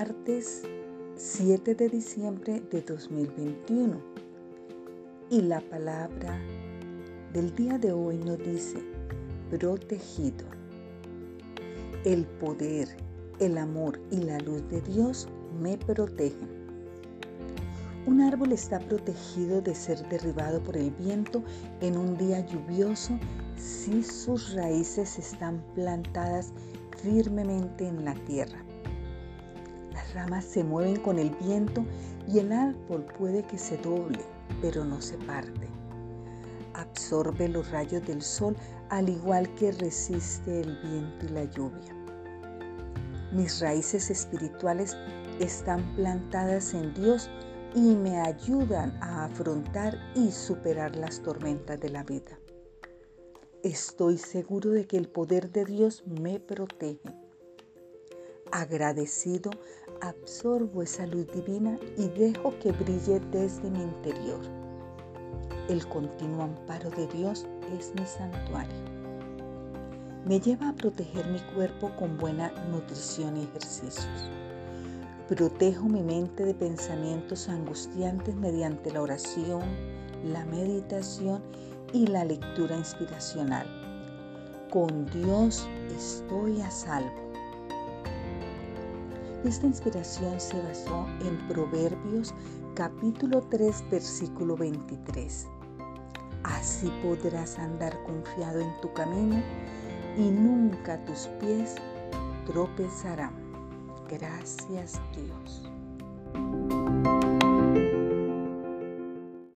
martes 0.00 0.62
7 1.16 1.74
de 1.74 1.90
diciembre 1.90 2.62
de 2.70 2.80
2021. 2.80 4.00
Y 5.28 5.42
la 5.42 5.60
palabra 5.60 6.40
del 7.34 7.54
día 7.54 7.76
de 7.76 7.92
hoy 7.92 8.16
nos 8.16 8.38
dice, 8.38 8.78
protegido. 9.50 10.46
El 12.06 12.24
poder, 12.24 12.88
el 13.40 13.58
amor 13.58 14.00
y 14.10 14.22
la 14.22 14.38
luz 14.38 14.66
de 14.70 14.80
Dios 14.80 15.28
me 15.60 15.76
protegen. 15.76 16.48
Un 18.06 18.22
árbol 18.22 18.52
está 18.52 18.78
protegido 18.78 19.60
de 19.60 19.74
ser 19.74 20.08
derribado 20.08 20.62
por 20.62 20.78
el 20.78 20.92
viento 20.92 21.44
en 21.82 21.98
un 21.98 22.16
día 22.16 22.40
lluvioso 22.46 23.18
si 23.58 24.02
sus 24.02 24.54
raíces 24.54 25.18
están 25.18 25.62
plantadas 25.74 26.54
firmemente 27.02 27.86
en 27.86 28.06
la 28.06 28.14
tierra. 28.24 28.64
Las 29.92 30.14
ramas 30.14 30.44
se 30.44 30.64
mueven 30.64 30.96
con 30.96 31.18
el 31.18 31.30
viento 31.30 31.84
y 32.28 32.38
el 32.38 32.52
árbol 32.52 33.04
puede 33.18 33.42
que 33.42 33.58
se 33.58 33.76
doble, 33.78 34.20
pero 34.60 34.84
no 34.84 35.00
se 35.00 35.16
parte. 35.18 35.68
Absorbe 36.74 37.48
los 37.48 37.70
rayos 37.70 38.06
del 38.06 38.22
sol 38.22 38.56
al 38.88 39.08
igual 39.08 39.52
que 39.54 39.72
resiste 39.72 40.60
el 40.60 40.76
viento 40.82 41.26
y 41.26 41.28
la 41.30 41.44
lluvia. 41.44 41.94
Mis 43.32 43.60
raíces 43.60 44.10
espirituales 44.10 44.96
están 45.38 45.82
plantadas 45.94 46.74
en 46.74 46.92
Dios 46.94 47.30
y 47.74 47.94
me 47.94 48.20
ayudan 48.20 48.96
a 49.02 49.24
afrontar 49.26 49.96
y 50.14 50.30
superar 50.30 50.96
las 50.96 51.22
tormentas 51.22 51.78
de 51.80 51.90
la 51.90 52.02
vida. 52.02 52.38
Estoy 53.62 54.18
seguro 54.18 54.70
de 54.70 54.86
que 54.86 54.96
el 54.96 55.08
poder 55.08 55.50
de 55.50 55.64
Dios 55.64 56.02
me 56.06 56.40
protege. 56.40 57.14
Agradecido, 58.52 59.50
absorbo 60.00 60.82
esa 60.82 61.06
luz 61.06 61.26
divina 61.32 61.78
y 61.96 62.08
dejo 62.08 62.52
que 62.58 62.72
brille 62.72 63.20
desde 63.30 63.70
mi 63.70 63.80
interior. 63.80 64.40
El 65.68 65.86
continuo 65.86 66.42
amparo 66.42 66.90
de 66.90 67.06
Dios 67.06 67.46
es 67.78 67.94
mi 67.94 68.04
santuario. 68.04 68.74
Me 70.26 70.40
lleva 70.40 70.70
a 70.70 70.74
proteger 70.74 71.28
mi 71.28 71.38
cuerpo 71.54 71.92
con 71.96 72.18
buena 72.18 72.50
nutrición 72.72 73.36
y 73.36 73.44
ejercicios. 73.44 74.30
Protejo 75.28 75.84
mi 75.84 76.02
mente 76.02 76.44
de 76.44 76.54
pensamientos 76.54 77.48
angustiantes 77.48 78.34
mediante 78.34 78.90
la 78.90 79.02
oración, 79.02 79.62
la 80.24 80.44
meditación 80.46 81.40
y 81.92 82.08
la 82.08 82.24
lectura 82.24 82.76
inspiracional. 82.76 83.66
Con 84.70 85.06
Dios 85.06 85.68
estoy 85.96 86.60
a 86.60 86.70
salvo. 86.70 87.29
Esta 89.44 89.66
inspiración 89.66 90.38
se 90.38 90.60
basó 90.60 91.06
en 91.22 91.38
Proverbios 91.48 92.34
capítulo 92.74 93.40
3 93.48 93.84
versículo 93.90 94.54
23. 94.54 95.46
Así 96.42 96.92
podrás 97.02 97.58
andar 97.58 97.96
confiado 98.04 98.60
en 98.60 98.80
tu 98.82 98.92
camino 98.92 99.42
y 100.18 100.28
nunca 100.28 101.02
tus 101.06 101.28
pies 101.40 101.76
tropezarán. 102.44 103.32
Gracias 104.10 105.00
Dios. 105.16 105.70